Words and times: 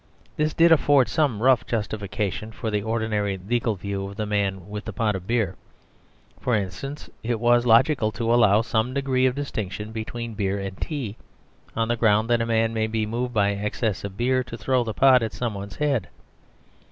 This 0.35 0.55
did 0.55 0.71
afford 0.71 1.07
some 1.09 1.43
rough 1.43 1.67
justification 1.67 2.51
for 2.51 2.71
the 2.71 2.81
ordinary 2.81 3.37
legal 3.37 3.75
view 3.75 4.07
of 4.07 4.15
the 4.15 4.25
man 4.25 4.67
with 4.67 4.85
the 4.85 4.91
pot 4.93 5.15
of 5.15 5.27
beer. 5.27 5.55
For 6.39 6.55
instance, 6.55 7.07
it 7.21 7.39
was 7.39 7.67
logical 7.67 8.11
to 8.13 8.33
allow 8.33 8.63
some 8.63 8.95
degree 8.95 9.27
of 9.27 9.35
distinction 9.35 9.91
between 9.91 10.33
beer 10.33 10.57
and 10.57 10.75
tea, 10.81 11.17
on 11.75 11.87
the 11.87 11.97
ground 11.97 12.31
that 12.31 12.41
a 12.41 12.47
man 12.47 12.73
may 12.73 12.87
be 12.87 13.05
moved 13.05 13.35
by 13.35 13.51
excess 13.51 14.03
of 14.03 14.17
beer 14.17 14.43
to 14.45 14.57
throw 14.57 14.83
the 14.83 14.95
pot 14.95 15.21
at 15.21 15.33
somebody's 15.33 15.75
head. 15.75 16.07